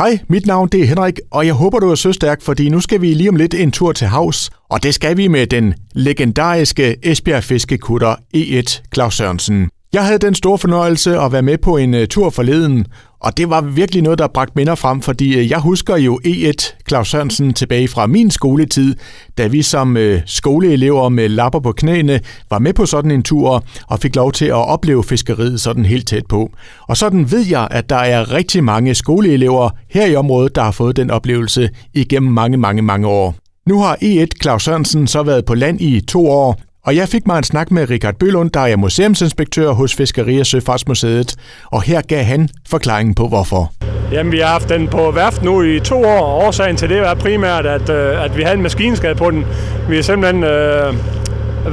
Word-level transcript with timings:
Hej, 0.00 0.18
mit 0.28 0.46
navn 0.46 0.68
det 0.68 0.80
er 0.80 0.86
Henrik, 0.86 1.20
og 1.30 1.46
jeg 1.46 1.54
håber, 1.54 1.78
du 1.78 1.90
er 1.90 1.94
søstærk, 1.94 2.42
fordi 2.42 2.68
nu 2.68 2.80
skal 2.80 3.00
vi 3.00 3.14
lige 3.14 3.28
om 3.28 3.36
lidt 3.36 3.54
en 3.54 3.72
tur 3.72 3.92
til 3.92 4.06
havs, 4.06 4.50
og 4.68 4.82
det 4.82 4.94
skal 4.94 5.16
vi 5.16 5.28
med 5.28 5.46
den 5.46 5.74
legendariske 5.94 6.96
Esbjerg 7.02 7.44
fiskekutter 7.44 8.14
E1 8.36 8.82
Claus 8.94 9.16
Sørensen. 9.16 9.68
Jeg 9.92 10.04
havde 10.04 10.18
den 10.18 10.34
store 10.34 10.58
fornøjelse 10.58 11.18
at 11.18 11.32
være 11.32 11.42
med 11.42 11.58
på 11.58 11.76
en 11.76 11.94
øh, 11.94 12.08
tur 12.08 12.30
forleden, 12.30 12.86
og 13.20 13.36
det 13.36 13.50
var 13.50 13.60
virkelig 13.60 14.02
noget, 14.02 14.18
der 14.18 14.26
bragte 14.28 14.52
minder 14.56 14.74
frem, 14.74 15.00
fordi 15.00 15.38
øh, 15.38 15.50
jeg 15.50 15.58
husker 15.58 15.96
jo 15.96 16.20
E1 16.26 16.84
Claus 16.88 17.10
Sørensen 17.10 17.54
tilbage 17.54 17.88
fra 17.88 18.06
min 18.06 18.30
skoletid, 18.30 18.96
da 19.38 19.46
vi 19.46 19.62
som 19.62 19.96
øh, 19.96 20.20
skoleelever 20.26 21.08
med 21.08 21.28
lapper 21.28 21.60
på 21.60 21.72
knæene 21.72 22.20
var 22.50 22.58
med 22.58 22.72
på 22.72 22.86
sådan 22.86 23.10
en 23.10 23.22
tur 23.22 23.64
og 23.88 23.98
fik 23.98 24.16
lov 24.16 24.32
til 24.32 24.46
at 24.46 24.68
opleve 24.68 25.04
fiskeriet 25.04 25.60
sådan 25.60 25.84
helt 25.84 26.08
tæt 26.08 26.26
på. 26.26 26.50
Og 26.88 26.96
sådan 26.96 27.30
ved 27.30 27.46
jeg, 27.46 27.68
at 27.70 27.90
der 27.90 27.96
er 27.96 28.32
rigtig 28.32 28.64
mange 28.64 28.94
skoleelever 28.94 29.70
her 29.90 30.06
i 30.06 30.16
området, 30.16 30.54
der 30.54 30.62
har 30.62 30.70
fået 30.70 30.96
den 30.96 31.10
oplevelse 31.10 31.68
igennem 31.94 32.32
mange, 32.32 32.56
mange, 32.56 32.82
mange 32.82 33.06
år. 33.06 33.34
Nu 33.66 33.80
har 33.80 33.96
E1 34.02 34.26
Claus 34.42 34.64
Sørensen 34.64 35.06
så 35.06 35.22
været 35.22 35.44
på 35.44 35.54
land 35.54 35.80
i 35.80 36.00
to 36.00 36.28
år, 36.30 36.60
og 36.86 36.96
jeg 36.96 37.08
fik 37.08 37.26
mig 37.26 37.38
en 37.38 37.44
snak 37.44 37.70
med 37.70 37.90
Richard 37.90 38.14
Bølund, 38.14 38.50
der 38.50 38.60
er 38.60 38.76
museumsinspektør 38.76 39.70
hos 39.70 39.94
Fiskeri- 39.94 40.40
og 40.40 40.46
Søfartsmuseet, 40.46 41.36
og 41.66 41.82
her 41.82 42.00
gav 42.00 42.24
han 42.24 42.48
forklaringen 42.68 43.14
på 43.14 43.28
hvorfor. 43.28 43.72
Jamen, 44.12 44.32
vi 44.32 44.38
har 44.38 44.46
haft 44.46 44.68
den 44.68 44.88
på 44.88 45.10
værft 45.10 45.42
nu 45.42 45.62
i 45.62 45.80
to 45.80 46.04
år, 46.04 46.20
og 46.20 46.46
årsagen 46.46 46.76
til 46.76 46.88
det 46.88 47.00
var 47.00 47.14
primært, 47.14 47.66
at, 47.66 47.90
øh, 47.90 48.24
at 48.24 48.36
vi 48.36 48.42
havde 48.42 48.56
en 48.56 48.62
maskinskade 48.62 49.14
på 49.14 49.30
den. 49.30 49.46
Vi 49.88 49.96
har 49.96 50.02
simpelthen 50.02 50.44
øh, 50.44 50.94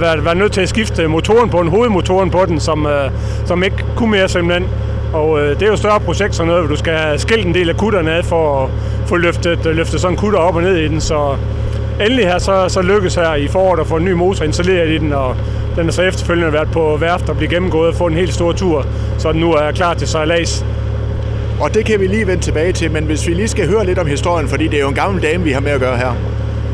været, 0.02 0.26
været 0.26 0.38
nødt 0.38 0.52
til 0.52 0.62
at 0.62 0.70
skifte 0.70 1.08
motoren 1.08 1.50
på 1.50 1.60
den, 1.60 1.68
hovedmotoren 1.68 2.30
på 2.30 2.46
den, 2.46 2.60
som, 2.60 2.86
øh, 2.86 3.12
som 3.46 3.64
ikke 3.64 3.86
kunne 3.96 4.12
mere 4.12 4.30
simpelthen. 4.30 4.70
Og 5.14 5.40
øh, 5.40 5.50
det 5.50 5.62
er 5.62 5.68
jo 5.68 5.74
et 5.74 5.80
større 5.80 6.00
projekt, 6.00 6.36
sådan 6.36 6.48
noget, 6.48 6.62
hvor 6.62 6.70
du 6.70 6.80
skal 6.80 7.20
skille 7.20 7.46
en 7.46 7.54
del 7.54 7.70
af 7.70 7.78
kutterne 7.78 8.12
ad 8.12 8.24
for 8.24 8.64
at 8.64 8.70
få 9.06 9.16
løftet, 9.16 9.66
løftet 9.66 10.02
sådan 10.02 10.14
en 10.14 10.18
kutter 10.18 10.40
op 10.40 10.56
og 10.56 10.62
ned 10.62 10.76
i 10.78 10.88
den, 10.88 11.02
så 11.02 11.38
endelig 12.02 12.26
her 12.28 12.38
så, 12.38 12.70
så 12.70 12.82
lykkes 12.82 13.16
her 13.16 13.36
i 13.36 13.48
foråret 13.48 13.80
at 13.80 13.88
få 13.88 13.96
en 13.96 14.06
ny 14.06 14.12
motor 14.12 14.46
installeret 14.46 14.90
i 14.90 14.98
den, 14.98 15.14
og 15.14 15.36
den 15.76 15.86
har 15.86 15.92
så 15.92 16.02
efterfølgende 16.02 16.54
været 16.54 16.72
på 16.72 16.98
værft 17.00 17.30
og 17.30 17.38
blive 17.38 17.50
gennemgået 17.50 17.90
og 17.90 17.96
få 17.96 18.08
en 18.08 18.14
helt 18.14 18.34
stor 18.34 18.52
tur, 18.52 18.86
så 19.18 19.32
den 19.32 19.40
nu 19.40 19.54
er 19.54 19.72
klar 19.72 19.94
til 19.94 20.08
sejlads. 20.08 20.66
Og 21.62 21.74
det 21.74 21.86
kan 21.86 22.00
vi 22.00 22.08
lige 22.08 22.28
vende 22.28 22.44
tilbage 22.44 22.72
til, 22.72 22.92
men 22.92 23.04
hvis 23.04 23.28
vi 23.28 23.34
lige 23.34 23.48
skal 23.48 23.68
høre 23.68 23.86
lidt 23.86 24.00
om 24.00 24.08
historien, 24.08 24.48
fordi 24.48 24.68
det 24.68 24.78
er 24.78 24.82
jo 24.82 24.90
en 24.90 24.96
gammel 24.96 25.24
dame, 25.24 25.44
vi 25.44 25.52
har 25.52 25.60
med 25.60 25.72
at 25.72 25.80
gøre 25.80 25.98
her. 25.98 26.16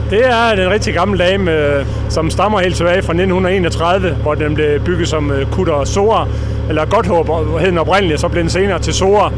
Det 0.10 0.26
er 0.26 0.56
den 0.56 0.70
rigtig 0.70 0.94
gamle 0.94 1.20
dame, 1.20 1.52
øh, 1.52 1.86
som 2.10 2.30
stammer 2.30 2.60
helt 2.60 2.76
tilbage 2.76 3.02
fra 3.02 3.14
1931, 3.14 4.10
hvor 4.22 4.36
den 4.36 4.56
blev 4.56 4.80
bygget 4.80 5.08
som 5.08 5.32
øh, 5.32 5.52
kutter 5.52 5.84
Sora, 5.84 6.28
eller 6.70 6.86
Godthåb 6.86 7.30
hed 7.60 7.68
den 7.68 7.78
oprindeligt, 7.78 8.20
så 8.20 8.28
blev 8.28 8.42
den 8.42 8.50
senere 8.50 8.80
til 8.80 8.94
Sora. 8.94 9.32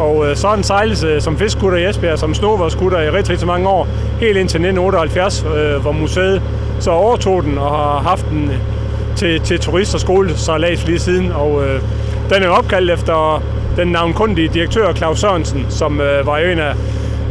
Og 0.00 0.30
øh, 0.30 0.36
så 0.36 0.54
en 0.54 0.62
sejlelse 0.62 1.06
øh, 1.06 1.20
som 1.20 1.38
fiskkutter 1.38 1.78
i 1.78 1.90
Esbjerg, 1.90 2.18
som 2.18 2.34
snovorskutter 2.34 3.00
i 3.00 3.10
rigtig, 3.10 3.30
rigtig 3.30 3.46
mange 3.46 3.68
år, 3.68 3.88
helt 4.20 4.36
indtil 4.36 4.58
1978, 4.58 5.44
øh, 5.56 5.82
hvor 5.82 5.92
museet 5.92 6.42
så 6.80 6.90
overtog 6.90 7.42
den 7.42 7.58
og 7.58 7.70
har 7.70 7.98
haft 7.98 8.26
den 8.30 8.44
øh, 8.44 8.56
til, 9.16 9.40
til 9.40 9.58
turist- 9.58 9.94
og 9.94 10.00
skolesejlads 10.00 10.86
lige 10.86 10.98
siden. 10.98 11.32
Og 11.32 11.64
øh, 11.64 11.80
den 12.34 12.42
er 12.42 12.48
opkaldt 12.48 12.90
efter 12.90 13.42
den 13.76 13.88
navnkundige 13.88 14.48
direktør 14.48 14.92
Claus 14.92 15.20
Sørensen, 15.20 15.66
som 15.68 16.00
øh, 16.00 16.26
var 16.26 16.38
en 16.38 16.58
af 16.58 16.74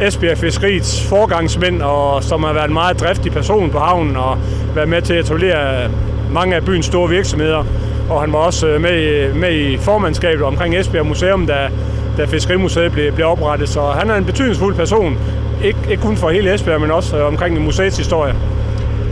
Esbjerg 0.01 0.37
Fiskeriets 0.37 1.07
forgangsmænd, 1.07 1.81
og 1.81 2.23
som 2.23 2.43
har 2.43 2.53
været 2.53 2.67
en 2.67 2.73
meget 2.73 2.99
driftig 2.99 3.31
person 3.31 3.69
på 3.69 3.79
havnen 3.79 4.15
og 4.15 4.37
været 4.75 4.89
med 4.89 5.01
til 5.01 5.13
at 5.13 5.19
etablere 5.19 5.83
øh, 5.83 5.89
mange 6.33 6.55
af 6.55 6.65
byens 6.65 6.85
store 6.85 7.09
virksomheder. 7.09 7.65
Og 8.09 8.21
han 8.21 8.33
var 8.33 8.39
også 8.39 8.65
med, 8.79 9.33
med 9.33 9.53
i 9.53 9.77
formandskabet 9.77 10.45
omkring 10.45 10.75
Esbjerg 10.75 11.05
Museum, 11.05 11.47
der 11.47 11.67
da 12.19 12.25
Fiskerimuseet 12.25 12.91
blev, 12.91 13.13
blev 13.13 13.27
oprettet. 13.27 13.69
Så 13.69 13.81
han 13.81 14.09
er 14.09 14.15
en 14.15 14.25
betydningsfuld 14.25 14.75
person, 14.75 15.17
ikke, 15.63 15.79
ikke 15.89 16.03
kun 16.03 16.17
for 16.17 16.29
hele 16.29 16.53
Esbjerg, 16.53 16.81
men 16.81 16.91
også 16.91 17.17
øh, 17.17 17.27
omkring 17.27 17.61
museets 17.61 17.97
historie. 17.97 18.35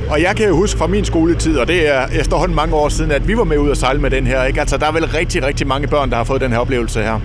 Og 0.10 0.22
jeg 0.22 0.36
kan 0.36 0.48
jo 0.48 0.56
huske 0.56 0.78
fra 0.78 0.88
min 0.88 1.06
skoletid, 1.06 1.58
og 1.58 1.68
det 1.68 1.96
er 1.96 2.08
efterhånden 2.12 2.56
mange 2.56 2.76
år 2.76 2.90
siden, 2.90 3.12
at 3.12 3.28
vi 3.28 3.38
var 3.38 3.44
med 3.44 3.58
ud 3.58 3.72
at 3.72 3.78
sejle 3.78 4.02
med 4.02 4.10
den 4.10 4.28
her. 4.28 4.44
Ikke? 4.44 4.60
Altså, 4.60 4.78
der 4.78 4.88
er 4.88 4.92
vel 4.92 5.06
rigtig, 5.06 5.44
rigtig 5.44 5.68
mange 5.68 5.88
børn, 5.88 6.10
der 6.10 6.16
har 6.16 6.24
fået 6.24 6.42
den 6.42 6.52
her 6.52 6.60
oplevelse 6.60 7.02
her. 7.02 7.20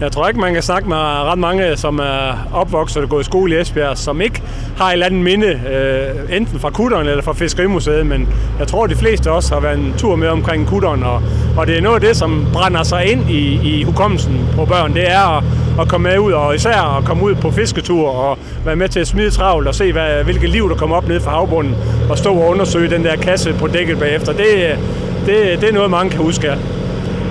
Jeg 0.00 0.12
tror 0.12 0.28
ikke, 0.28 0.40
man 0.40 0.54
kan 0.54 0.62
snakke 0.62 0.88
med 0.88 0.96
ret 0.96 1.38
mange, 1.38 1.76
som 1.76 1.98
er 1.98 2.48
opvokset 2.52 3.02
og 3.02 3.08
gået 3.08 3.22
i 3.22 3.24
skole 3.24 3.56
i 3.56 3.60
Esbjerg, 3.60 3.98
som 3.98 4.20
ikke 4.20 4.42
har 4.76 4.88
et 4.88 4.92
eller 4.92 5.06
andet 5.06 5.20
minde, 5.20 5.46
øh, 5.46 6.36
enten 6.36 6.60
fra 6.60 6.70
kutteren 6.70 7.06
eller 7.06 7.22
fra 7.22 7.32
Fiskerimuseet, 7.32 8.06
men 8.06 8.28
jeg 8.58 8.68
tror, 8.68 8.86
de 8.86 8.94
fleste 8.94 9.30
også 9.30 9.54
har 9.54 9.60
været 9.60 9.78
en 9.78 9.94
tur 9.98 10.16
med 10.16 10.28
omkring 10.28 10.66
kutteren, 10.66 11.02
og, 11.02 11.22
og 11.56 11.66
det 11.66 11.78
er 11.78 11.82
noget 11.82 11.94
af 11.94 12.00
det, 12.00 12.16
som 12.16 12.46
brænder 12.52 12.82
sig 12.82 13.12
ind 13.12 13.30
i, 13.30 13.70
i 13.70 13.82
hukommelsen 13.82 14.48
på 14.56 14.64
børn, 14.64 14.94
det 14.94 15.10
er 15.10 15.36
at, 15.38 15.44
at 15.80 15.88
komme 15.88 16.08
med 16.08 16.18
ud, 16.18 16.32
og 16.32 16.54
især 16.54 16.96
at 16.98 17.04
komme 17.04 17.22
ud 17.22 17.34
på 17.34 17.50
fisketur 17.50 18.08
og 18.08 18.38
være 18.64 18.76
med 18.76 18.88
til 18.88 19.00
at 19.00 19.06
smide 19.06 19.30
travlt 19.30 19.68
og 19.68 19.74
se, 19.74 19.92
hvad, 19.92 20.24
hvilket 20.24 20.48
liv 20.48 20.68
der 20.68 20.76
kommer 20.76 20.96
op 20.96 21.08
ned 21.08 21.20
fra 21.20 21.30
havbunden, 21.30 21.74
og 22.10 22.18
stå 22.18 22.34
og 22.34 22.48
undersøge 22.48 22.90
den 22.90 23.04
der 23.04 23.16
kasse 23.16 23.54
på 23.58 23.66
dækket 23.66 23.98
bagefter. 23.98 24.32
Det, 24.32 24.78
det, 25.26 25.60
det 25.60 25.68
er 25.68 25.72
noget, 25.72 25.90
mange 25.90 26.10
kan 26.10 26.20
huske. 26.20 26.46
Ja. 26.46 26.54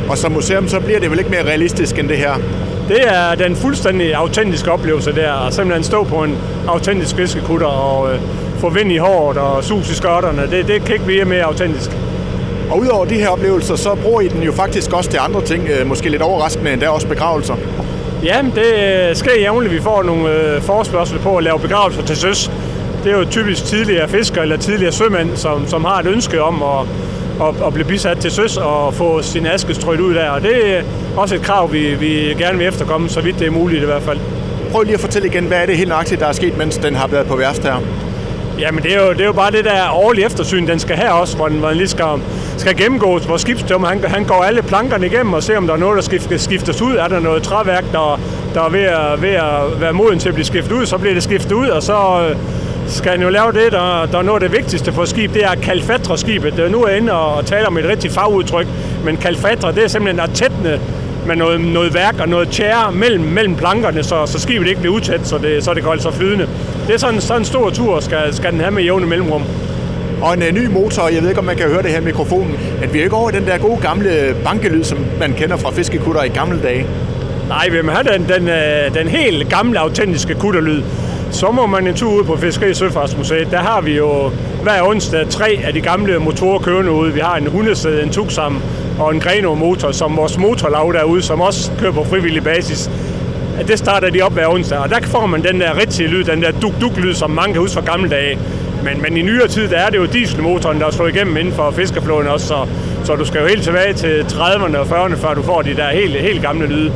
Og 0.09 0.17
som 0.17 0.31
museum, 0.31 0.67
så 0.67 0.79
bliver 0.79 0.99
det 0.99 1.11
vel 1.11 1.19
ikke 1.19 1.31
mere 1.31 1.43
realistisk 1.43 1.99
end 1.99 2.09
det 2.09 2.17
her? 2.17 2.33
Det 2.87 2.99
er 3.07 3.35
den 3.35 3.55
fuldstændig 3.55 4.15
autentiske 4.15 4.71
oplevelse 4.71 5.15
der, 5.15 5.33
at 5.47 5.53
simpelthen 5.53 5.83
stå 5.83 6.03
på 6.03 6.23
en 6.23 6.37
autentisk 6.67 7.15
fiskekutter 7.15 7.67
og 7.67 8.13
øh, 8.13 8.19
få 8.57 8.69
vind 8.69 8.91
i 8.91 8.97
håret 8.97 9.37
og 9.37 9.63
sus 9.63 9.91
i 9.91 9.95
skørterne. 9.95 10.41
Det, 10.51 10.67
det 10.67 10.83
kan 10.83 10.93
ikke 10.93 11.05
blive 11.05 11.25
mere 11.25 11.43
autentisk. 11.43 11.89
Og 12.71 12.79
udover 12.79 13.05
de 13.05 13.15
her 13.15 13.29
oplevelser, 13.29 13.75
så 13.75 13.95
bruger 13.95 14.21
I 14.21 14.27
den 14.27 14.43
jo 14.43 14.51
faktisk 14.51 14.93
også 14.93 15.09
til 15.09 15.19
andre 15.19 15.41
ting, 15.41 15.67
øh, 15.69 15.87
måske 15.87 16.09
lidt 16.09 16.21
overraskende 16.21 16.73
endda 16.73 16.89
også 16.89 17.07
begravelser. 17.07 17.55
Ja, 18.23 18.37
det 18.55 19.17
sker 19.17 19.39
jævnligt. 19.39 19.73
Vi 19.73 19.81
får 19.81 20.03
nogle 20.03 20.31
øh, 20.31 20.61
forespørgsel 20.61 21.19
på 21.19 21.37
at 21.37 21.43
lave 21.43 21.59
begravelser 21.59 22.01
til 22.01 22.15
søs. 22.15 22.51
Det 23.03 23.11
er 23.11 23.17
jo 23.17 23.25
typisk 23.25 23.65
tidligere 23.65 24.07
fiskere 24.07 24.41
eller 24.41 24.57
tidligere 24.57 24.91
sømænd, 24.91 25.35
som, 25.35 25.67
som 25.67 25.85
har 25.85 25.99
et 25.99 26.07
ønske 26.07 26.41
om 26.41 26.63
at 26.63 26.87
og, 27.39 27.55
og 27.61 27.73
blive 27.73 27.87
bisat 27.87 28.17
til 28.17 28.31
søs 28.31 28.57
og 28.57 28.93
få 28.93 29.21
sin 29.21 29.45
aske 29.45 29.73
strøget 29.73 29.99
ud 29.99 30.15
der. 30.15 30.29
Og 30.29 30.41
det 30.41 30.77
er 30.77 30.83
også 31.17 31.35
et 31.35 31.41
krav, 31.41 31.73
vi, 31.73 31.95
vi 31.95 32.35
gerne 32.37 32.57
vil 32.57 32.67
efterkomme, 32.67 33.09
så 33.09 33.21
vidt 33.21 33.39
det 33.39 33.47
er 33.47 33.51
muligt 33.51 33.81
i 33.81 33.85
hvert 33.85 34.01
fald. 34.01 34.19
Prøv 34.71 34.83
lige 34.83 34.93
at 34.93 34.99
fortælle 34.99 35.27
igen, 35.27 35.45
hvad 35.45 35.57
er 35.57 35.65
det 35.65 35.77
helt 35.77 35.89
nøjagtigt, 35.89 36.21
der 36.21 36.27
er 36.27 36.31
sket, 36.31 36.57
mens 36.57 36.77
den 36.77 36.95
har 36.95 37.07
været 37.07 37.27
på 37.27 37.35
værft 37.35 37.63
her? 37.63 37.81
Jamen 38.59 38.83
det 38.83 38.95
er, 38.95 39.05
jo, 39.05 39.11
det 39.13 39.21
er 39.21 39.25
jo 39.25 39.33
bare 39.33 39.51
det 39.51 39.65
der 39.65 39.91
årlige 39.93 40.25
eftersyn, 40.25 40.67
den 40.67 40.79
skal 40.79 40.95
have 40.95 41.11
også, 41.11 41.35
hvor 41.35 41.47
den, 41.47 41.59
hvor 41.59 41.67
den 41.67 41.77
lige 41.77 41.87
skal, 41.87 42.05
skal 42.57 42.75
gennemgås, 42.77 43.25
hvor 43.25 43.37
skibsdømmer 43.37 43.87
han, 43.87 44.03
han 44.03 44.25
går 44.25 44.43
alle 44.43 44.61
plankerne 44.61 45.05
igennem 45.05 45.33
og 45.33 45.43
ser, 45.43 45.57
om 45.57 45.67
der 45.67 45.73
er 45.73 45.77
noget, 45.77 45.95
der 45.95 46.19
skal 46.19 46.39
skiftes 46.39 46.81
ud. 46.81 46.95
Er 46.95 47.07
der 47.07 47.19
noget 47.19 47.43
træværk, 47.43 47.83
der, 47.91 48.19
der 48.53 48.61
er 48.61 48.69
ved 48.69 48.83
at, 48.83 49.21
ved 49.21 49.29
at 49.29 49.81
være 49.81 49.93
moden 49.93 50.19
til 50.19 50.29
at 50.29 50.35
blive 50.35 50.45
skiftet 50.45 50.71
ud, 50.71 50.85
så 50.85 50.97
bliver 50.97 51.13
det 51.13 51.23
skiftet 51.23 51.51
ud, 51.51 51.67
og 51.67 51.83
så 51.83 51.93
skal 52.89 53.11
han 53.11 53.21
jo 53.21 53.29
lave 53.29 53.51
det, 53.51 53.71
der, 53.71 54.05
der 54.11 54.17
er 54.17 54.21
noget 54.21 54.43
af 54.43 54.49
det 54.49 54.57
vigtigste 54.57 54.93
for 54.93 55.05
skib, 55.05 55.33
det 55.33 55.43
er 55.43 55.55
kalfatre-skibet. 55.55 56.71
Nu 56.71 56.83
er 56.83 56.87
jeg 56.87 56.97
inde 56.97 57.13
og 57.13 57.45
tale 57.45 57.67
om 57.67 57.77
et 57.77 57.85
rigtig 57.85 58.11
fagudtryk, 58.11 58.67
men 59.05 59.17
kalfatre, 59.17 59.71
det 59.71 59.83
er 59.83 59.87
simpelthen 59.87 60.19
at 60.19 60.29
tætne 60.33 60.79
med 61.27 61.35
noget, 61.35 61.61
noget 61.61 61.93
værk 61.93 62.15
og 62.19 62.29
noget 62.29 62.49
tjære 62.49 62.91
mellem, 62.91 63.23
mellem 63.23 63.55
plankerne, 63.55 64.03
så, 64.03 64.25
så 64.25 64.39
skibet 64.39 64.67
ikke 64.67 64.81
bliver 64.81 64.95
utæt, 64.95 65.27
så 65.27 65.37
det, 65.37 65.63
så 65.63 65.73
det 65.73 65.83
går 65.83 65.91
altså 65.91 66.11
flydende. 66.11 66.47
Det 66.87 66.93
er 66.93 66.97
sådan, 66.97 67.21
sådan 67.21 67.41
en 67.41 67.45
stor 67.45 67.69
tur, 67.69 67.99
skal, 67.99 68.33
skal 68.33 68.51
den 68.51 68.59
have 68.59 68.71
med 68.71 68.83
jævne 68.83 69.05
mellemrum. 69.05 69.43
Og 70.21 70.33
en 70.33 70.43
uh, 70.43 70.49
ny 70.49 70.65
motor, 70.67 71.07
jeg 71.07 71.21
ved 71.21 71.29
ikke, 71.29 71.39
om 71.39 71.45
man 71.45 71.57
kan 71.57 71.67
høre 71.67 71.81
det 71.81 71.91
her 71.91 72.01
i 72.01 72.03
mikrofonen, 72.03 72.59
at 72.83 72.93
vi 72.93 72.99
er 72.99 73.03
ikke 73.03 73.15
over 73.15 73.31
den 73.31 73.45
der 73.45 73.57
gode 73.57 73.81
gamle 73.81 74.35
bankelyd, 74.45 74.83
som 74.83 74.97
man 75.19 75.33
kender 75.33 75.57
fra 75.57 75.71
fiskekutter 75.71 76.23
i 76.23 76.27
gamle 76.27 76.61
dage. 76.63 76.85
Nej, 77.47 77.69
vi 77.69 77.81
vil 77.81 77.91
have 77.91 78.03
den, 78.13 78.29
den, 78.29 78.49
øh, 78.49 78.93
den 78.93 79.07
helt 79.07 79.49
gamle, 79.49 79.79
autentiske 79.79 80.35
kutterlyd. 80.35 80.81
Så 81.31 81.51
må 81.51 81.65
man 81.65 81.87
en 81.87 81.95
tur 81.95 82.11
ud 82.11 82.23
på 82.23 82.37
Fiskeri 82.37 82.73
Søfartsmuseet. 82.73 83.51
Der 83.51 83.57
har 83.57 83.81
vi 83.81 83.97
jo 83.97 84.31
hver 84.63 84.83
onsdag 84.83 85.29
tre 85.29 85.59
af 85.63 85.73
de 85.73 85.81
gamle 85.81 86.19
motorer 86.19 86.59
kørende 86.59 86.91
ude. 86.91 87.13
Vi 87.13 87.19
har 87.19 87.35
en 87.35 87.47
hundesæde, 87.47 88.03
en 88.03 88.09
tuksam 88.09 88.61
og 88.99 89.13
en 89.13 89.19
Greno-motor, 89.19 89.91
som 89.91 90.17
vores 90.17 90.37
motorlag 90.37 90.93
derude, 90.93 91.21
som 91.21 91.41
også 91.41 91.71
kører 91.79 91.91
på 91.91 92.03
frivillig 92.03 92.43
basis. 92.43 92.91
Det 93.67 93.79
starter 93.79 94.09
de 94.09 94.21
op 94.21 94.33
hver 94.33 94.47
onsdag, 94.47 94.77
og 94.77 94.89
der 94.89 94.99
får 95.03 95.25
man 95.25 95.43
den 95.43 95.61
der 95.61 95.77
rigtige 95.77 96.07
lyd, 96.07 96.23
den 96.23 96.41
der 96.41 96.51
duk-duk-lyd, 96.51 97.13
som 97.13 97.31
mange 97.31 97.53
kan 97.53 97.61
huske 97.61 97.73
fra 97.73 97.91
gamle 97.91 98.09
dage. 98.09 98.39
Men, 98.83 99.01
men 99.01 99.17
i 99.17 99.21
nyere 99.21 99.47
tid, 99.47 99.67
der 99.67 99.77
er 99.77 99.89
det 99.89 99.97
jo 99.97 100.05
dieselmotoren, 100.05 100.79
der 100.79 100.85
er 100.85 100.91
slået 100.91 101.15
igennem 101.15 101.37
inden 101.37 101.53
for 101.53 101.71
fiskeflåden 101.71 102.27
også, 102.27 102.47
så, 102.47 102.65
så 103.03 103.15
du 103.15 103.25
skal 103.25 103.41
jo 103.41 103.47
helt 103.47 103.63
tilbage 103.63 103.93
til 103.93 104.21
30'erne 104.21 104.77
og 104.77 104.85
40'erne, 104.85 105.15
før 105.15 105.33
du 105.33 105.41
får 105.41 105.61
de 105.61 105.75
der 105.75 105.89
helt, 105.89 106.21
helt 106.21 106.41
gamle 106.41 106.67
lyde. 106.67 106.91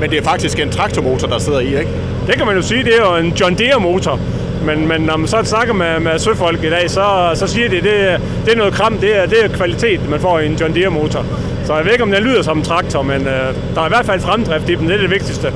Men 0.00 0.10
det 0.10 0.18
er 0.18 0.22
faktisk 0.22 0.60
en 0.60 0.70
traktormotor, 0.70 1.28
der 1.28 1.38
sidder 1.38 1.60
i, 1.60 1.78
ikke? 1.78 1.90
Det 2.26 2.36
kan 2.36 2.46
man 2.46 2.56
jo 2.56 2.62
sige, 2.62 2.84
det 2.84 2.94
er 2.94 3.00
jo 3.00 3.16
en 3.16 3.32
John 3.40 3.54
Deere 3.54 3.80
motor. 3.80 4.20
Men, 4.66 4.88
men 4.88 5.00
når 5.00 5.16
man 5.16 5.28
så 5.28 5.36
snakker 5.44 5.74
med, 5.74 6.00
med 6.00 6.18
søfolk 6.18 6.64
i 6.64 6.70
dag, 6.70 6.90
så, 6.90 7.30
så 7.34 7.46
siger 7.46 7.68
de, 7.68 7.76
at 7.76 7.82
det, 7.82 8.20
det 8.44 8.52
er 8.52 8.56
noget 8.56 8.74
kram, 8.74 8.98
det 8.98 9.22
er, 9.22 9.26
det 9.26 9.44
er 9.44 9.48
kvalitet, 9.48 10.10
man 10.10 10.20
får 10.20 10.38
i 10.38 10.46
en 10.46 10.54
John 10.54 10.74
Deere 10.74 10.90
motor. 10.90 11.26
Så 11.64 11.76
jeg 11.76 11.84
ved 11.84 11.92
ikke, 11.92 12.04
om 12.04 12.10
den 12.10 12.22
lyder 12.22 12.42
som 12.42 12.58
en 12.58 12.64
traktor, 12.64 13.02
men 13.02 13.20
øh, 13.20 13.54
der 13.74 13.80
er 13.80 13.86
i 13.86 13.88
hvert 13.88 14.06
fald 14.06 14.20
fremdrift 14.20 14.68
i 14.68 14.74
den, 14.74 14.88
det 14.88 14.94
er 14.94 15.00
det 15.00 15.10
vigtigste. 15.10 15.52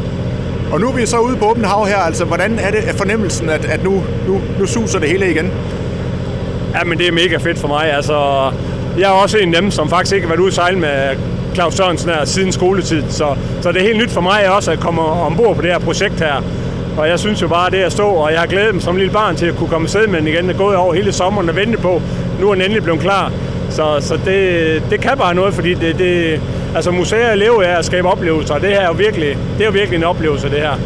Og 0.73 0.81
nu 0.81 0.89
er 0.89 0.93
vi 0.93 1.07
så 1.07 1.19
ude 1.19 1.37
på 1.37 1.45
åben 1.51 1.65
hav 1.65 1.87
her, 1.87 1.97
altså 1.97 2.25
hvordan 2.25 2.59
er 2.59 2.71
det 2.71 2.81
fornemmelsen, 2.97 3.51
at, 3.51 3.65
at 3.65 3.85
nu, 3.85 4.03
nu, 4.27 4.41
nu 4.59 4.67
suser 4.67 4.99
det 4.99 5.09
hele 5.09 5.31
igen? 5.31 5.51
Ja, 6.75 6.85
men 6.85 6.99
det 6.99 7.09
er 7.09 7.13
mega 7.13 7.37
fedt 7.37 7.59
for 7.59 7.69
mig. 7.69 7.93
Altså, 7.93 8.15
jeg 8.99 9.05
er 9.05 9.23
også 9.23 9.39
en 9.39 9.55
af 9.55 9.63
dem, 9.63 9.71
som 9.71 9.89
faktisk 9.89 10.15
ikke 10.15 10.27
har 10.27 10.35
været 10.35 10.41
ude 10.41 10.49
at 10.49 10.55
sejle 10.55 10.79
med 10.79 11.17
Claus 11.55 11.75
Sørensen 11.75 12.11
her 12.11 12.25
siden 12.25 12.53
skoletid. 12.53 13.03
Så, 13.09 13.35
så 13.61 13.73
det 13.73 13.83
er 13.83 13.87
helt 13.87 13.99
nyt 13.99 14.11
for 14.11 14.21
mig 14.21 14.51
også 14.51 14.71
at 14.71 14.81
komme 14.81 15.03
ombord 15.03 15.57
på 15.57 15.63
det 15.63 15.71
her 15.71 15.79
projekt 15.79 16.21
her. 16.21 16.43
Og 16.99 17.09
jeg 17.09 17.19
synes 17.19 17.43
jo 17.43 17.49
bare, 17.49 17.71
det 17.71 17.77
at 17.77 17.93
stå, 17.93 18.09
og 18.09 18.33
jeg 18.33 18.41
har 18.41 18.47
glædet 18.47 18.75
mig 18.75 18.83
som 18.83 18.97
lille 18.97 19.13
barn 19.13 19.37
til 19.37 19.47
at 19.47 19.57
kunne 19.57 19.69
komme 19.69 19.89
med 20.09 20.19
den 20.19 20.29
igen. 20.29 20.51
Er 20.51 20.55
gået 20.55 20.77
over 20.77 20.95
hele 20.95 21.13
sommeren 21.13 21.49
og 21.49 21.57
vente 21.57 21.79
på. 21.79 22.03
Nu 22.41 22.49
er 22.49 22.55
den 22.55 22.63
endelig 22.63 22.83
blevet 22.83 23.01
klar. 23.01 23.33
Så, 23.71 23.97
så 24.01 24.19
det, 24.25 24.83
det 24.91 25.01
kan 25.01 25.19
bare 25.19 25.35
noget, 25.35 25.55
fordi 25.55 25.75
det, 25.75 25.99
det, 25.99 26.41
altså 26.75 26.91
museer 26.91 27.35
lever 27.35 27.63
af 27.63 27.79
at 27.79 27.85
skabe 27.85 28.09
oplevelser, 28.09 28.55
og 28.55 28.61
det 28.61 28.69
her 28.69 28.81
er 28.81 28.87
jo 28.87 28.93
virkelig, 28.93 29.39
det 29.59 29.61
er 29.61 29.67
jo 29.67 29.73
virkelig 29.73 29.97
en 29.97 30.05
oplevelse, 30.05 30.51
det 30.51 30.59
her. 30.59 30.81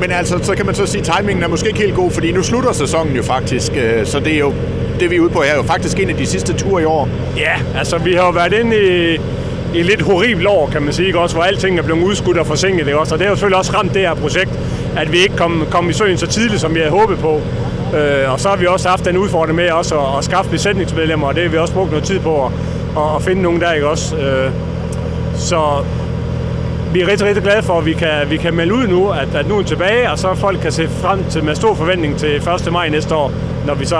Men 0.00 0.12
altså, 0.12 0.38
så 0.42 0.54
kan 0.54 0.66
man 0.66 0.74
så 0.74 0.86
sige, 0.86 1.00
at 1.00 1.16
timingen 1.16 1.42
er 1.44 1.48
måske 1.48 1.68
ikke 1.68 1.80
helt 1.80 1.94
god, 1.94 2.10
fordi 2.10 2.32
nu 2.32 2.42
slutter 2.42 2.72
sæsonen 2.72 3.16
jo 3.16 3.22
faktisk, 3.22 3.72
øh, 3.76 4.06
så 4.06 4.20
det 4.20 4.34
er 4.34 4.38
jo 4.38 4.54
det, 5.00 5.10
vi 5.10 5.16
er 5.16 5.20
ude 5.20 5.30
på, 5.30 5.38
er 5.38 5.56
jo 5.56 5.62
faktisk 5.62 6.00
en 6.00 6.10
af 6.10 6.16
de 6.16 6.26
sidste 6.26 6.52
ture 6.52 6.82
i 6.82 6.84
år. 6.84 7.08
Ja, 7.36 7.78
altså 7.78 7.98
vi 7.98 8.12
har 8.12 8.24
jo 8.24 8.30
været 8.30 8.52
inde 8.52 8.76
i, 8.76 9.18
i 9.78 9.82
lidt 9.82 10.02
horribel 10.02 10.46
år, 10.46 10.68
kan 10.72 10.82
man 10.82 10.92
sige, 10.92 11.06
ikke? 11.06 11.18
også, 11.18 11.36
hvor 11.36 11.44
alting 11.44 11.78
er 11.78 11.82
blevet 11.82 12.02
udskudt 12.02 12.38
og 12.38 12.46
forsinket. 12.46 12.86
Ikke? 12.86 12.98
Også? 12.98 13.14
Og 13.14 13.18
det 13.18 13.26
har 13.26 13.32
jo 13.32 13.36
selvfølgelig 13.36 13.58
også 13.58 13.72
ramt 13.72 13.94
det 13.94 14.02
her 14.02 14.14
projekt, 14.14 14.50
at 14.96 15.12
vi 15.12 15.18
ikke 15.18 15.36
kom, 15.36 15.66
kom 15.70 15.90
i 15.90 15.92
søen 15.92 16.18
så 16.18 16.26
tidligt, 16.26 16.60
som 16.60 16.74
vi 16.74 16.80
havde 16.80 16.90
håbet 16.90 17.18
på. 17.18 17.40
Øh, 17.96 18.32
og 18.32 18.40
så 18.40 18.48
har 18.48 18.56
vi 18.56 18.66
også 18.66 18.88
haft 18.88 19.04
den 19.04 19.16
udfordring 19.16 19.56
med 19.56 19.70
også 19.70 20.00
at, 20.00 20.18
at 20.18 20.24
skaffe 20.24 20.50
besætningsmedlemmer, 20.50 21.26
og 21.26 21.34
det 21.34 21.42
har 21.42 21.50
vi 21.50 21.58
også 21.58 21.74
brugt 21.74 21.90
noget 21.90 22.04
tid 22.04 22.20
på 22.20 22.44
at, 22.44 22.52
at, 22.96 23.16
at 23.16 23.22
finde 23.22 23.42
nogen 23.42 23.60
der, 23.60 23.72
ikke 23.72 23.88
også? 23.88 24.16
Øh, 24.16 24.50
så 25.34 25.84
vi 26.92 27.00
er 27.00 27.08
rigtig, 27.08 27.26
rigtig 27.26 27.42
glade 27.42 27.62
for, 27.62 27.78
at 27.78 27.86
vi 27.86 27.92
kan, 27.92 28.30
vi 28.30 28.36
kan 28.36 28.54
melde 28.54 28.74
ud 28.74 28.86
nu, 28.86 29.10
at, 29.10 29.34
at 29.34 29.48
nu 29.48 29.58
er 29.58 29.62
tilbage, 29.62 30.10
og 30.10 30.18
så 30.18 30.34
folk 30.34 30.60
kan 30.60 30.72
se 30.72 30.88
frem 30.88 31.24
til 31.30 31.44
med 31.44 31.54
stor 31.54 31.74
forventning 31.74 32.18
til 32.18 32.36
1. 32.36 32.72
maj 32.72 32.88
næste 32.88 33.14
år, 33.14 33.32
når 33.66 33.74
vi 33.74 33.84
så 33.84 33.96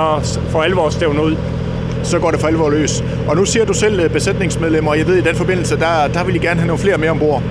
får 0.49 0.63
alvor 0.63 0.89
stævne 0.89 1.23
ud 1.23 1.35
så 2.03 2.19
går 2.19 2.31
det 2.31 2.39
for 2.39 2.47
alvor 2.47 2.69
løs. 2.69 3.03
Og 3.27 3.35
nu 3.35 3.45
siger 3.45 3.65
du 3.65 3.73
selv 3.73 3.99
øh, 3.99 4.09
besætningsmedlemmer, 4.09 4.91
og 4.91 4.97
jeg 4.97 5.07
ved, 5.07 5.15
i 5.15 5.21
den 5.21 5.35
forbindelse, 5.35 5.77
der, 5.77 6.07
der 6.13 6.23
vil 6.23 6.35
I 6.35 6.37
gerne 6.37 6.59
have 6.59 6.67
nogle 6.67 6.81
flere 6.81 6.97
med 6.97 7.09
ombord. 7.09 7.43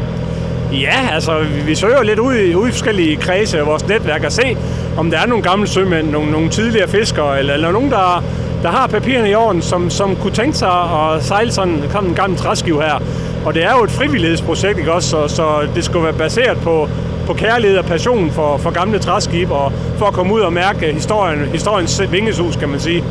Ja, 0.72 1.08
altså 1.12 1.44
vi 1.66 1.74
søger 1.74 2.02
lidt 2.02 2.18
ud 2.18 2.34
i, 2.34 2.54
ud 2.54 2.68
i 2.68 2.70
forskellige 2.70 3.16
kredse 3.16 3.58
af 3.58 3.66
vores 3.66 3.88
netværk 3.88 4.24
og 4.24 4.32
se, 4.32 4.56
om 4.98 5.10
der 5.10 5.18
er 5.18 5.26
nogle 5.26 5.44
gamle 5.44 5.66
sømænd, 5.66 6.10
nogle, 6.10 6.30
nogle 6.30 6.48
tidligere 6.48 6.88
fiskere, 6.88 7.38
eller, 7.38 7.54
eller 7.54 7.72
nogen, 7.72 7.90
der, 7.90 8.24
der 8.62 8.68
har 8.68 8.86
papirerne 8.86 9.30
i 9.30 9.34
orden, 9.34 9.62
som, 9.62 9.90
som 9.90 10.16
kunne 10.16 10.32
tænke 10.32 10.56
sig 10.56 10.70
at 10.70 11.24
sejle 11.24 11.52
sådan 11.52 11.82
en 12.02 12.14
gammel 12.14 12.38
træskiv 12.38 12.80
her. 12.80 13.02
Og 13.46 13.54
det 13.54 13.64
er 13.64 13.70
jo 13.78 13.84
et 13.84 13.90
frivillighedsprojekt, 13.90 14.78
ikke 14.78 14.92
også? 14.92 15.08
Så, 15.08 15.28
så 15.28 15.68
det 15.74 15.84
skulle 15.84 16.04
være 16.04 16.12
baseret 16.12 16.58
på, 16.58 16.88
på 17.26 17.32
kærlighed 17.32 17.78
og 17.78 17.84
passion 17.84 18.30
for, 18.30 18.56
for 18.56 18.70
gamle 18.70 18.98
træskib, 18.98 19.50
og 19.50 19.72
for 19.98 20.06
at 20.06 20.14
komme 20.14 20.34
ud 20.34 20.40
og 20.40 20.52
mærke 20.52 20.92
historien, 20.92 21.38
historiens 21.40 22.02
vingesus, 22.10 22.56
kan 22.56 22.68
man 22.68 22.80
sige. 22.80 23.04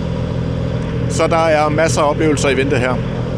Så 1.10 1.28
der 1.28 1.46
er 1.46 1.70
masser 1.70 2.02
af 2.02 2.10
oplevelser 2.10 2.50
i 2.50 2.58
vente 2.58 2.78
her. 2.78 2.96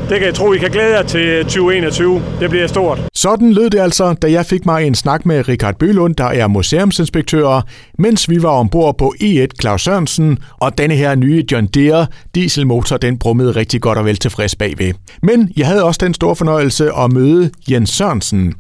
Det 0.10 0.18
kan 0.18 0.26
jeg 0.28 0.36
tro, 0.36 0.54
I 0.54 0.58
kan 0.58 0.72
glæde 0.72 0.96
jer 0.96 1.04
til 1.04 1.44
2021. 1.44 2.22
Det 2.40 2.50
bliver 2.50 2.68
stort. 2.68 3.07
Sådan 3.28 3.54
lød 3.54 3.70
det 3.70 3.80
altså, 3.80 4.14
da 4.14 4.32
jeg 4.32 4.46
fik 4.46 4.66
mig 4.66 4.88
en 4.88 4.96
snak 4.96 5.26
med 5.26 5.48
Richard 5.48 5.76
Bølund, 5.76 6.16
der 6.16 6.26
er 6.26 6.48
museumsinspektør, 6.48 7.62
mens 8.00 8.30
vi 8.30 8.44
var 8.44 8.50
ombord 8.50 8.98
på 8.98 9.14
E1 9.24 9.48
Claus 9.62 9.82
Sørensen, 9.82 10.38
og 10.58 10.78
denne 10.78 10.96
her 10.96 11.16
nye 11.16 11.44
John 11.52 11.68
Deere 11.68 12.08
dieselmotor, 12.36 12.98
den 12.98 13.20
brummede 13.20 13.52
rigtig 13.52 13.82
godt 13.82 13.98
og 13.98 14.06
vel 14.06 14.18
tilfreds 14.18 14.56
bagved. 14.56 14.94
Men 15.24 15.52
jeg 15.58 15.68
havde 15.68 15.84
også 15.84 15.98
den 16.04 16.14
store 16.14 16.36
fornøjelse 16.36 16.92
at 16.94 17.14
møde 17.14 17.52
Jens 17.72 17.90
Sørensen. 17.90 18.54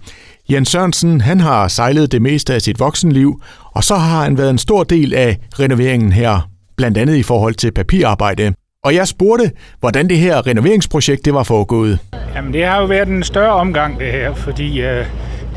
Jens 0.51 0.69
Sørensen, 0.69 1.21
han 1.21 1.39
har 1.39 1.67
sejlet 1.67 2.11
det 2.11 2.21
meste 2.21 2.53
af 2.53 2.61
sit 2.61 2.79
voksenliv, 2.79 3.41
og 3.73 3.83
så 3.83 3.95
har 3.95 4.23
han 4.23 4.37
været 4.37 4.49
en 4.49 4.57
stor 4.57 4.83
del 4.83 5.13
af 5.13 5.37
renoveringen 5.59 6.11
her, 6.11 6.49
blandt 6.77 6.97
andet 6.97 7.15
i 7.15 7.23
forhold 7.23 7.55
til 7.55 7.71
papirarbejde. 7.71 8.53
Og 8.83 8.95
jeg 8.95 9.07
spurgte, 9.07 9.51
hvordan 9.79 10.09
det 10.09 10.17
her 10.17 10.47
renoveringsprojekt 10.47 11.25
det 11.25 11.33
var 11.33 11.43
foregået. 11.43 11.99
Jamen 12.35 12.53
det 12.53 12.65
har 12.65 12.79
jo 12.79 12.85
været 12.85 13.07
en 13.07 13.23
større 13.23 13.51
omgang 13.53 13.99
det 13.99 14.11
her, 14.11 14.33
fordi 14.33 14.81
øh, 14.81 15.05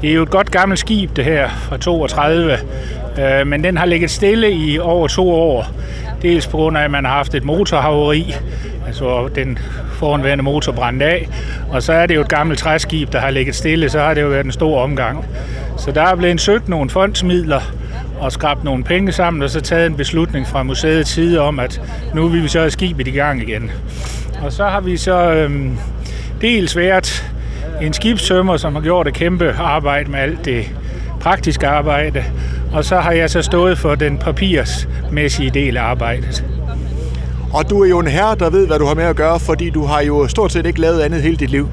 det 0.00 0.10
er 0.10 0.14
jo 0.14 0.22
et 0.22 0.30
godt 0.30 0.50
gammelt 0.50 0.80
skib 0.80 1.16
det 1.16 1.24
her 1.24 1.48
fra 1.48 1.76
32, 1.76 2.58
øh, 3.18 3.46
men 3.46 3.64
den 3.64 3.76
har 3.76 3.86
ligget 3.86 4.10
stille 4.10 4.52
i 4.52 4.78
over 4.78 5.08
to 5.08 5.30
år. 5.30 5.66
Dels 6.22 6.46
på 6.46 6.56
grund 6.56 6.78
af, 6.78 6.84
at 6.84 6.90
man 6.90 7.04
har 7.04 7.12
haft 7.12 7.34
et 7.34 7.44
motorhaveri, 7.44 8.34
altså 8.86 9.28
den 9.34 9.58
foranværende 9.92 10.44
motor 10.44 10.72
brændte 10.72 11.06
af, 11.06 11.28
og 11.70 11.82
så 11.82 11.92
er 11.92 12.06
det 12.06 12.14
jo 12.14 12.20
et 12.20 12.28
gammelt 12.28 12.58
træskib, 12.58 13.12
der 13.12 13.18
har 13.18 13.30
ligget 13.30 13.54
stille, 13.54 13.88
så 13.88 14.00
har 14.00 14.14
det 14.14 14.22
jo 14.22 14.28
været 14.28 14.44
en 14.46 14.52
stor 14.52 14.80
omgang. 14.82 15.24
Så 15.78 15.92
der 15.92 16.02
er 16.02 16.16
blevet 16.16 16.40
søgt 16.40 16.68
nogle 16.68 16.90
fondsmidler, 16.90 17.60
og 18.20 18.32
skrabt 18.32 18.64
nogle 18.64 18.84
penge 18.84 19.12
sammen, 19.12 19.42
og 19.42 19.50
så 19.50 19.60
taget 19.60 19.86
en 19.86 19.96
beslutning 19.96 20.46
fra 20.46 20.62
museets 20.62 21.10
side 21.10 21.40
om, 21.40 21.58
at 21.58 21.80
nu 22.14 22.28
vil 22.28 22.42
vi 22.42 22.48
så 22.48 22.58
have 22.58 22.70
skibet 22.70 23.06
i 23.06 23.10
gang 23.10 23.42
igen. 23.42 23.70
Og 24.42 24.52
så 24.52 24.64
har 24.64 24.80
vi 24.80 24.96
så 24.96 25.32
øhm, 25.32 25.78
dels 26.40 26.76
været 26.76 27.32
en 27.82 27.92
skibstømmer, 27.92 28.56
som 28.56 28.74
har 28.74 28.82
gjort 28.82 29.08
et 29.08 29.14
kæmpe 29.14 29.54
arbejde 29.58 30.10
med 30.10 30.18
alt 30.18 30.44
det 30.44 30.64
praktiske 31.20 31.66
arbejde, 31.66 32.24
og 32.72 32.84
så 32.84 32.96
har 32.96 33.12
jeg 33.12 33.30
så 33.30 33.42
stået 33.42 33.78
for 33.78 33.94
den 33.94 34.18
papirsmæssige 34.18 35.50
del 35.50 35.76
af 35.76 35.82
arbejdet. 35.82 36.44
Og 37.52 37.70
du 37.70 37.82
er 37.82 37.88
jo 37.88 37.98
en 37.98 38.06
herre, 38.06 38.34
der 38.34 38.50
ved, 38.50 38.66
hvad 38.66 38.78
du 38.78 38.86
har 38.86 38.94
med 38.94 39.04
at 39.04 39.16
gøre, 39.16 39.40
fordi 39.40 39.70
du 39.70 39.84
har 39.84 40.00
jo 40.02 40.28
stort 40.28 40.52
set 40.52 40.66
ikke 40.66 40.80
lavet 40.80 41.00
andet 41.00 41.22
hele 41.22 41.36
dit 41.36 41.50
liv. 41.50 41.68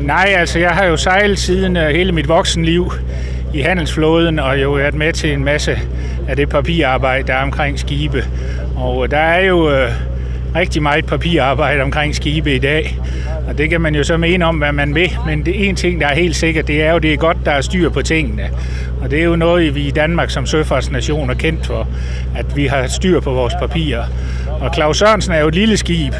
Nej, 0.00 0.34
altså 0.36 0.58
jeg 0.58 0.70
har 0.70 0.84
jo 0.84 0.96
sejlet 0.96 1.38
siden 1.38 1.76
øh, 1.76 1.88
hele 1.88 2.12
mit 2.12 2.28
voksenliv 2.28 2.92
i 3.54 3.60
handelsflåden, 3.60 4.38
og 4.38 4.62
jo 4.62 4.72
været 4.72 4.94
med 4.94 5.12
til 5.12 5.32
en 5.32 5.44
masse 5.44 5.78
af 6.28 6.36
det 6.36 6.48
papirarbejde, 6.48 7.26
der 7.26 7.34
er 7.34 7.42
omkring 7.42 7.78
skibe. 7.78 8.24
Og 8.76 9.04
øh, 9.04 9.10
der 9.10 9.18
er 9.18 9.44
jo 9.44 9.70
øh, 9.70 9.90
rigtig 10.56 10.82
meget 10.82 11.06
papirarbejde 11.06 11.82
omkring 11.82 12.14
skibe 12.14 12.54
i 12.54 12.58
dag, 12.58 12.98
og 13.48 13.58
det 13.58 13.70
kan 13.70 13.80
man 13.80 13.94
jo 13.94 14.04
så 14.04 14.16
mene 14.16 14.44
om, 14.44 14.56
hvad 14.56 14.72
man 14.72 14.94
vil, 14.94 15.10
men 15.26 15.46
det 15.46 15.68
en 15.68 15.76
ting, 15.76 16.00
der 16.00 16.06
er 16.06 16.14
helt 16.14 16.36
sikkert, 16.36 16.68
det 16.68 16.82
er 16.82 16.92
jo, 16.92 16.98
det 16.98 17.12
er 17.12 17.16
godt, 17.16 17.36
der 17.44 17.50
er 17.50 17.60
styr 17.60 17.90
på 17.90 18.02
tingene. 18.02 18.50
Og 19.02 19.10
det 19.10 19.18
er 19.18 19.24
jo 19.24 19.36
noget, 19.36 19.74
vi 19.74 19.82
i 19.82 19.90
Danmark 19.90 20.30
som 20.30 20.46
søfartsnation 20.46 21.30
er 21.30 21.34
kendt 21.34 21.66
for, 21.66 21.88
at 22.36 22.56
vi 22.56 22.66
har 22.66 22.86
styr 22.86 23.20
på 23.20 23.30
vores 23.30 23.54
papirer. 23.60 24.04
Og 24.60 24.74
Claus 24.74 24.98
Sørensen 24.98 25.32
er 25.32 25.40
jo 25.40 25.48
et 25.48 25.54
lille 25.54 25.76
skib, 25.76 26.14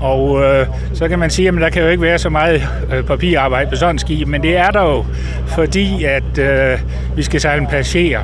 og 0.00 0.42
øh, 0.44 0.66
så 0.94 1.08
kan 1.08 1.18
man 1.18 1.30
sige, 1.30 1.48
at 1.48 1.54
der 1.54 1.70
kan 1.70 1.82
jo 1.82 1.88
ikke 1.88 2.02
være 2.02 2.18
så 2.18 2.30
meget 2.30 2.68
øh, 2.92 3.04
papirarbejde 3.04 3.70
på 3.70 3.76
sådan 3.76 3.94
et 3.94 4.00
skib, 4.00 4.28
men 4.28 4.42
det 4.42 4.56
er 4.56 4.70
der 4.70 4.82
jo, 4.82 5.04
fordi 5.46 6.04
at 6.04 6.38
øh, 6.38 6.78
vi 7.16 7.22
skal 7.22 7.40
sejle 7.40 7.66
passagerer. 7.70 8.20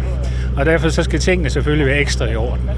Og 0.56 0.66
derfor 0.66 0.88
så 0.88 1.02
skal 1.02 1.18
tingene 1.20 1.50
selvfølgelig 1.50 1.86
være 1.86 1.98
ekstra 1.98 2.26
i 2.26 2.36
orden. 2.36 2.70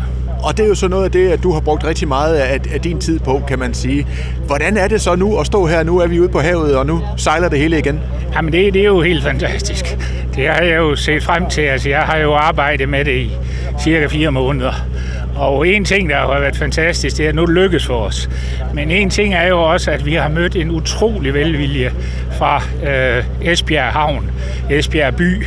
Og 0.42 0.56
det 0.56 0.64
er 0.64 0.68
jo 0.68 0.74
så 0.74 0.88
noget 0.88 1.04
af 1.04 1.10
det, 1.10 1.28
at 1.28 1.42
du 1.42 1.52
har 1.52 1.60
brugt 1.60 1.84
rigtig 1.84 2.08
meget 2.08 2.34
af, 2.36 2.60
af 2.74 2.80
din 2.80 2.98
tid 3.00 3.18
på, 3.18 3.42
kan 3.48 3.58
man 3.58 3.74
sige. 3.74 4.06
Hvordan 4.46 4.76
er 4.76 4.88
det 4.88 5.00
så 5.00 5.16
nu 5.16 5.38
at 5.38 5.46
stå 5.46 5.66
her? 5.66 5.82
Nu 5.82 5.98
er 5.98 6.06
vi 6.06 6.20
ude 6.20 6.28
på 6.28 6.40
havet, 6.40 6.76
og 6.76 6.86
nu 6.86 7.00
sejler 7.16 7.48
det 7.48 7.58
hele 7.58 7.78
igen. 7.78 8.00
Jamen 8.34 8.52
det, 8.52 8.74
det 8.74 8.80
er 8.80 8.86
jo 8.86 9.00
helt 9.00 9.22
fantastisk. 9.22 9.98
Det 10.36 10.48
har 10.48 10.62
jeg 10.62 10.76
jo 10.76 10.96
set 10.96 11.22
frem 11.22 11.48
til. 11.48 11.60
Altså, 11.62 11.88
jeg 11.88 12.00
har 12.00 12.16
jo 12.16 12.34
arbejdet 12.34 12.88
med 12.88 13.04
det 13.04 13.16
i 13.16 13.36
cirka 13.80 14.06
fire 14.06 14.30
måneder. 14.30 14.86
Og 15.36 15.68
en 15.68 15.84
ting, 15.84 16.10
der 16.10 16.16
har 16.16 16.40
været 16.40 16.56
fantastisk, 16.56 17.16
det 17.16 17.24
er, 17.24 17.28
at 17.28 17.34
nu 17.34 17.46
lykkes 17.46 17.86
for 17.86 18.00
os. 18.00 18.30
Men 18.74 18.90
en 18.90 19.10
ting 19.10 19.34
er 19.34 19.48
jo 19.48 19.62
også, 19.62 19.90
at 19.90 20.06
vi 20.06 20.14
har 20.14 20.28
mødt 20.28 20.56
en 20.56 20.70
utrolig 20.70 21.34
velvilje 21.34 21.92
fra 22.32 22.62
øh, 22.86 23.24
Esbjerg 23.42 23.92
Havn, 23.92 24.30
Esbjerg 24.70 25.16
By. 25.16 25.46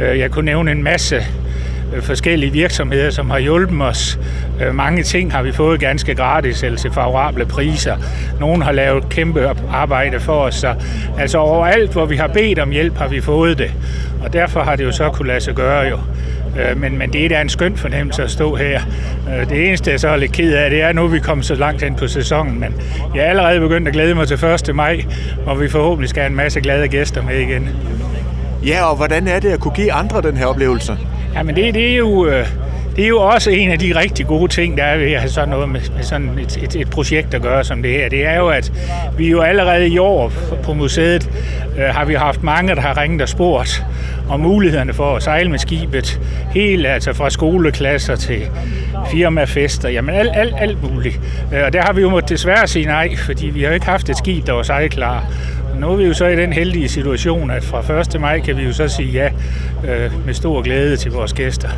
Øh, 0.00 0.18
jeg 0.18 0.30
kunne 0.30 0.44
nævne 0.44 0.70
en 0.70 0.82
masse 0.82 1.16
øh, 1.94 2.02
forskellige 2.02 2.52
virksomheder, 2.52 3.10
som 3.10 3.30
har 3.30 3.38
hjulpet 3.38 3.82
os. 3.82 4.18
Øh, 4.62 4.74
mange 4.74 5.02
ting 5.02 5.32
har 5.32 5.42
vi 5.42 5.52
fået 5.52 5.80
ganske 5.80 6.14
gratis 6.14 6.62
eller 6.62 6.78
til 6.78 6.92
favorable 6.92 7.46
priser. 7.46 7.96
Nogle 8.40 8.64
har 8.64 8.72
lavet 8.72 9.08
kæmpe 9.08 9.50
arbejde 9.70 10.20
for 10.20 10.40
os. 10.40 10.54
Så, 10.54 10.74
altså 11.18 11.38
overalt, 11.38 11.92
hvor 11.92 12.06
vi 12.06 12.16
har 12.16 12.26
bedt 12.26 12.58
om 12.58 12.70
hjælp, 12.70 12.96
har 12.96 13.08
vi 13.08 13.20
fået 13.20 13.58
det. 13.58 13.72
Og 14.24 14.32
derfor 14.32 14.60
har 14.60 14.76
det 14.76 14.84
jo 14.84 14.92
så 14.92 15.10
kunne 15.10 15.28
lade 15.28 15.40
sig 15.40 15.54
gøre 15.54 15.80
jo. 15.82 15.98
Øh, 16.60 16.80
men, 16.80 16.98
men 16.98 17.12
det 17.12 17.24
er 17.24 17.28
da 17.28 17.40
en 17.40 17.48
skøn 17.48 17.76
fornemmelse 17.76 18.22
at 18.22 18.30
stå 18.30 18.54
her. 18.54 18.80
Øh, 19.28 19.48
det 19.48 19.68
eneste, 19.68 19.90
jeg 19.90 20.00
så 20.00 20.08
er 20.08 20.16
lidt 20.16 20.32
ked 20.32 20.54
af, 20.54 20.70
det 20.70 20.82
er, 20.82 20.88
at 20.88 20.94
nu 20.94 21.04
er 21.04 21.08
vi 21.08 21.18
kommet 21.18 21.46
så 21.46 21.54
langt 21.54 21.82
hen 21.82 21.94
på 21.94 22.08
sæsonen. 22.08 22.60
Men 22.60 22.74
jeg 23.14 23.24
er 23.24 23.28
allerede 23.28 23.60
begyndt 23.60 23.88
at 23.88 23.94
glæde 23.94 24.14
mig 24.14 24.28
til 24.28 24.44
1. 24.68 24.74
maj, 24.74 25.04
hvor 25.44 25.54
vi 25.54 25.68
forhåbentlig 25.68 26.08
skal 26.08 26.20
have 26.22 26.30
en 26.30 26.36
masse 26.36 26.60
glade 26.60 26.88
gæster 26.88 27.22
med 27.22 27.38
igen. 27.38 27.68
Ja, 28.66 28.84
og 28.84 28.96
hvordan 28.96 29.28
er 29.28 29.40
det 29.40 29.48
at 29.48 29.60
kunne 29.60 29.74
give 29.74 29.92
andre 29.92 30.22
den 30.22 30.36
her 30.36 30.46
oplevelse? 30.46 30.96
Jamen 31.34 31.56
det, 31.56 31.74
det 31.74 31.92
er 31.92 31.96
jo... 31.96 32.26
Øh, 32.26 32.46
det 32.96 33.04
er 33.04 33.08
jo 33.08 33.20
også 33.20 33.50
en 33.50 33.70
af 33.70 33.78
de 33.78 33.98
rigtig 33.98 34.26
gode 34.26 34.52
ting, 34.52 34.78
der 34.78 34.84
er 34.84 34.98
ved 34.98 35.12
at 35.12 35.20
have 35.20 35.30
sådan 35.30 35.48
noget 35.48 35.68
med, 35.68 35.80
med 35.96 36.02
sådan 36.02 36.38
et, 36.38 36.56
et, 36.62 36.76
et 36.76 36.90
projekt 36.90 37.34
at 37.34 37.42
gøre 37.42 37.64
som 37.64 37.82
det 37.82 37.90
her. 37.90 38.08
Det 38.08 38.26
er 38.26 38.36
jo, 38.36 38.48
at 38.48 38.72
vi 39.18 39.30
jo 39.30 39.40
allerede 39.40 39.88
i 39.88 39.98
år 39.98 40.32
på 40.62 40.74
museet 40.74 41.30
øh, 41.78 41.84
har 41.84 42.04
vi 42.04 42.14
haft 42.14 42.42
mange, 42.42 42.74
der 42.74 42.80
har 42.80 42.98
ringet 43.02 43.22
og 43.22 43.28
spurgt 43.28 43.84
om 44.28 44.40
mulighederne 44.40 44.92
for 44.92 45.16
at 45.16 45.22
sejle 45.22 45.50
med 45.50 45.58
skibet. 45.58 46.20
Helt 46.50 46.86
altså 46.86 47.12
fra 47.12 47.30
skoleklasser 47.30 48.16
til 48.16 48.42
firmafester, 49.10 49.88
jamen 49.88 50.14
alt, 50.14 50.30
alt, 50.34 50.54
alt 50.58 50.82
muligt. 50.82 51.20
Øh, 51.54 51.64
og 51.64 51.72
der 51.72 51.82
har 51.82 51.92
vi 51.92 52.00
jo 52.00 52.10
måttet 52.10 52.30
desværre 52.30 52.66
sige 52.66 52.86
nej, 52.86 53.16
fordi 53.16 53.46
vi 53.46 53.62
har 53.62 53.70
ikke 53.70 53.86
haft 53.86 54.08
et 54.08 54.16
skib, 54.16 54.46
der 54.46 54.52
var 54.52 54.62
sejlklar. 54.62 55.26
Nu 55.80 55.90
er 55.90 55.96
vi 55.96 56.04
jo 56.04 56.14
så 56.14 56.26
i 56.26 56.36
den 56.36 56.52
heldige 56.52 56.88
situation, 56.88 57.50
at 57.50 57.64
fra 57.64 58.00
1. 58.00 58.20
maj 58.20 58.40
kan 58.40 58.56
vi 58.56 58.62
jo 58.62 58.72
så 58.72 58.88
sige 58.88 59.08
ja 59.08 59.30
øh, 59.88 60.26
med 60.26 60.34
stor 60.34 60.62
glæde 60.62 60.96
til 60.96 61.12
vores 61.12 61.32
gæster. 61.32 61.68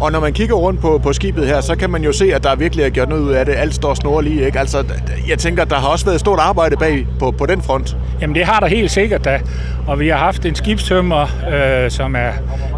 Og 0.00 0.12
når 0.12 0.20
man 0.20 0.32
kigger 0.32 0.54
rundt 0.54 0.80
på, 0.80 1.00
på 1.02 1.12
skibet 1.12 1.46
her, 1.46 1.60
så 1.60 1.76
kan 1.76 1.90
man 1.90 2.02
jo 2.02 2.12
se, 2.12 2.34
at 2.34 2.44
der 2.44 2.56
virkelig 2.56 2.84
er 2.84 2.88
gjort 2.90 3.08
noget 3.08 3.22
ud 3.22 3.32
af 3.32 3.46
det. 3.46 3.54
Alt 3.54 3.74
står 3.74 3.94
snorlige, 3.94 4.46
ikke? 4.46 4.58
Altså, 4.58 4.84
jeg 5.28 5.38
tænker, 5.38 5.64
der 5.64 5.76
har 5.76 5.88
også 5.88 6.04
været 6.04 6.20
stort 6.20 6.38
arbejde 6.38 6.76
bag 6.76 7.06
på, 7.18 7.30
på 7.30 7.46
den 7.46 7.62
front. 7.62 7.96
Jamen, 8.20 8.36
det 8.36 8.44
har 8.44 8.60
der 8.60 8.66
helt 8.66 8.90
sikkert 8.90 9.24
da. 9.24 9.40
Og 9.86 10.00
vi 10.00 10.08
har 10.08 10.16
haft 10.16 10.46
en 10.46 10.54
skibstømmer, 10.54 11.26
øh, 11.52 11.90
som 11.90 12.16
er 12.16 12.30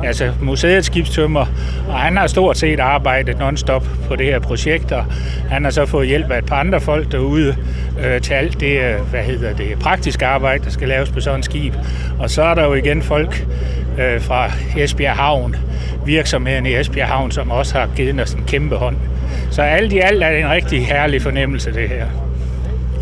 altså 0.04 0.32
museets 0.42 0.86
skibstømmer, 0.86 1.46
og 1.88 1.98
han 1.98 2.16
har 2.16 2.26
stort 2.26 2.58
set 2.58 2.80
arbejdet 2.80 3.38
nonstop 3.38 3.86
på 4.08 4.16
det 4.16 4.26
her 4.26 4.38
projekt, 4.38 4.92
og 4.92 5.04
han 5.50 5.64
har 5.64 5.70
så 5.70 5.86
fået 5.86 6.06
hjælp 6.06 6.30
af 6.30 6.38
et 6.38 6.46
par 6.46 6.56
andre 6.56 6.80
folk 6.80 7.12
derude 7.12 7.56
øh, 8.04 8.20
til 8.20 8.34
alt 8.34 8.60
det, 8.60 8.80
øh, 8.80 8.94
hvad 9.10 9.22
hedder 9.22 9.52
det, 9.54 9.78
praktiske 9.80 10.26
arbejde, 10.26 10.64
der 10.64 10.70
skal 10.70 10.88
laves 10.88 11.10
på 11.10 11.20
sådan 11.20 11.38
et 11.38 11.44
skib. 11.44 11.74
Og 12.18 12.30
så 12.30 12.42
er 12.42 12.54
der 12.54 12.64
jo 12.64 12.74
igen 12.74 13.02
folk 13.02 13.46
øh, 13.99 14.20
fra 14.20 14.50
Esbjerg 14.76 15.16
Havn, 15.16 15.56
virksomheden 16.06 16.66
i 16.66 16.75
Esbjerg 16.75 17.09
Havn, 17.09 17.30
som 17.30 17.50
også 17.50 17.78
har 17.78 17.88
givet 17.97 18.20
os 18.20 18.32
en 18.32 18.44
kæmpe 18.47 18.76
hånd. 18.76 18.97
Så 19.50 19.62
alt 19.62 19.92
i 19.92 19.99
alt 19.99 20.23
er 20.23 20.30
det 20.30 20.40
en 20.40 20.50
rigtig 20.50 20.87
herlig 20.87 21.23
fornemmelse, 21.23 21.73
det 21.73 21.88
her. 21.88 22.06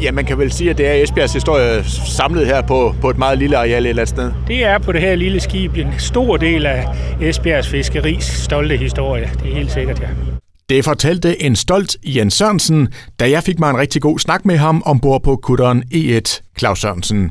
Ja, 0.02 0.12
man 0.12 0.25
kan 0.25 0.38
vel 0.38 0.52
sige, 0.52 0.71
at 0.71 0.78
det 0.78 0.88
er 0.88 0.92
Esbjergs 0.92 1.33
historie 1.33 1.85
samlet 2.07 2.47
her 2.47 2.62
på, 2.62 2.95
på 3.00 3.11
et 3.11 3.18
meget 3.18 3.38
lille 3.38 3.57
areal 3.57 3.85
et 3.85 3.88
eller 3.88 4.02
andet 4.02 4.09
sted. 4.09 4.33
Det 4.47 4.64
er 4.64 4.78
på 4.78 4.92
det 4.92 5.00
her 5.00 5.14
lille 5.14 5.40
skib 5.40 5.76
en 5.76 5.95
stor 5.99 6.37
del 6.37 6.66
af 6.66 6.85
Esbjergs 7.21 7.68
fiskeris 7.68 8.25
stolte 8.25 8.76
historie. 8.76 9.30
Det 9.42 9.50
er 9.50 9.54
helt 9.54 9.73
sikkert, 9.73 10.00
ja. 10.00 10.07
Det 10.68 10.85
fortalte 10.85 11.42
en 11.42 11.57
stolt 11.57 11.97
Jens 12.04 12.35
Sørensen, 12.35 12.88
da 13.21 13.30
jeg 13.30 13.42
fik 13.42 13.59
mig 13.59 13.71
en 13.71 13.78
rigtig 13.78 14.02
god 14.02 14.18
snak 14.18 14.45
med 14.45 14.57
ham 14.57 14.83
ombord 14.87 15.23
på 15.23 15.37
kutteren 15.37 15.83
E1 15.95 16.40
Claus 16.59 16.80
Sørensen. 16.80 17.30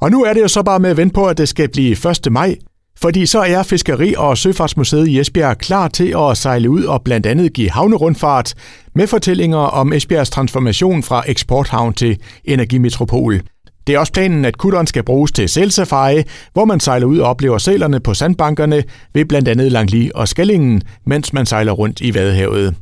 Og 0.00 0.10
nu 0.10 0.24
er 0.24 0.32
det 0.32 0.40
jo 0.40 0.48
så 0.48 0.62
bare 0.62 0.80
med 0.80 0.90
at 0.90 0.96
vente 0.96 1.14
på, 1.14 1.26
at 1.26 1.38
det 1.38 1.48
skal 1.48 1.68
blive 1.68 1.92
1. 2.26 2.32
maj, 2.32 2.56
fordi 3.00 3.26
så 3.26 3.38
er 3.38 3.62
Fiskeri- 3.62 4.14
og 4.16 4.38
Søfartsmuseet 4.38 5.08
i 5.08 5.20
Esbjerg 5.20 5.58
klar 5.58 5.88
til 5.88 6.14
at 6.18 6.36
sejle 6.36 6.70
ud 6.70 6.84
og 6.84 7.02
blandt 7.02 7.26
andet 7.26 7.52
give 7.52 7.70
havnerundfart 7.70 8.54
med 8.94 9.06
fortællinger 9.06 9.58
om 9.58 9.92
Esbjergs 9.92 10.30
transformation 10.30 11.02
fra 11.02 11.22
eksporthavn 11.26 11.92
til 11.92 12.18
energimetropol. 12.44 13.40
Det 13.86 13.94
er 13.94 13.98
også 13.98 14.12
planen, 14.12 14.44
at 14.44 14.58
kutteren 14.58 14.86
skal 14.86 15.02
bruges 15.02 15.32
til 15.32 15.48
sælsafari, 15.48 16.22
hvor 16.52 16.64
man 16.64 16.80
sejler 16.80 17.06
ud 17.06 17.18
og 17.18 17.28
oplever 17.28 17.58
sælerne 17.58 18.00
på 18.00 18.14
sandbankerne 18.14 18.82
ved 19.14 19.24
blandt 19.24 19.48
andet 19.48 19.72
Langli 19.72 20.10
og 20.14 20.28
Skællingen, 20.28 20.82
mens 21.06 21.32
man 21.32 21.46
sejler 21.46 21.72
rundt 21.72 22.00
i 22.00 22.14
Vadehavet. 22.14 22.74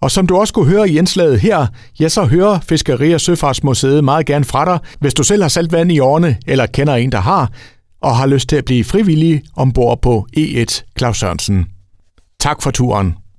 Og 0.00 0.10
som 0.10 0.26
du 0.26 0.36
også 0.36 0.54
kunne 0.54 0.70
høre 0.70 0.90
i 0.90 0.98
indslaget 0.98 1.40
her, 1.40 1.66
ja, 2.00 2.08
så 2.08 2.24
hører 2.24 2.58
Fiskeri- 2.60 3.14
og 3.14 3.20
Søfartsmuseet 3.20 4.04
meget 4.04 4.26
gerne 4.26 4.44
fra 4.44 4.64
dig, 4.64 4.78
hvis 5.00 5.14
du 5.14 5.22
selv 5.22 5.42
har 5.42 5.48
saltvand 5.48 5.92
i 5.92 5.98
årene, 5.98 6.36
eller 6.46 6.66
kender 6.66 6.94
en, 6.94 7.12
der 7.12 7.20
har, 7.20 7.50
og 8.02 8.16
har 8.16 8.26
lyst 8.26 8.48
til 8.48 8.56
at 8.56 8.64
blive 8.64 8.84
frivillig 8.84 9.42
ombord 9.56 10.02
på 10.02 10.26
E1 10.38 10.82
Claus 10.98 11.18
Sørensen. 11.18 11.66
Tak 12.40 12.62
for 12.62 12.70
turen. 12.70 13.16